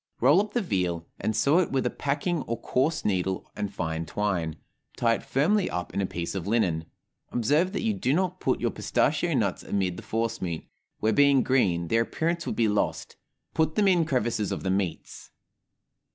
Roll 0.19 0.41
up 0.41 0.53
the 0.53 0.63
veal, 0.63 1.05
and 1.19 1.35
sew 1.35 1.59
it 1.59 1.71
with 1.71 1.85
a 1.85 1.91
packing 1.91 2.41
or 2.47 2.59
coarse 2.59 3.05
needle 3.05 3.47
and 3.55 3.71
fine 3.71 4.03
twine, 4.03 4.55
tie 4.97 5.13
it 5.13 5.21
firmly 5.21 5.69
up 5.69 5.93
in 5.93 6.01
a 6.01 6.07
piece 6.07 6.33
of 6.33 6.47
linen. 6.47 6.85
Observe 7.31 7.71
that 7.71 7.83
you 7.83 7.93
do 7.93 8.11
not 8.11 8.39
put 8.39 8.59
your 8.59 8.71
pistachio 8.71 9.35
nuts 9.35 9.61
amid 9.61 9.97
the 9.97 10.01
force 10.01 10.41
meat, 10.41 10.67
where, 11.01 11.13
being 11.13 11.43
green, 11.43 11.87
their 11.87 12.01
appearance 12.01 12.47
would 12.47 12.55
be 12.55 12.67
lost; 12.67 13.15
put 13.53 13.75
them 13.75 13.87
in 13.87 14.03
crevices 14.03 14.51
of 14.51 14.63
the 14.63 14.71
meats. 14.71 15.29